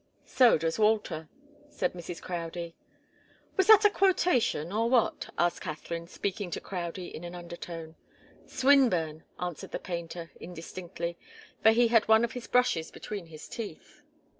[0.25, 1.29] "So does Walter,"
[1.69, 2.23] said Mrs.
[2.23, 2.73] Crowdie.
[3.55, 7.95] "Was that a quotation or what?" asked Katharine, speaking to Crowdie in an undertone.
[8.47, 11.19] "Swinburne," answered the painter, indistinctly,
[11.61, 14.01] for he had one of his brushes between his teeth.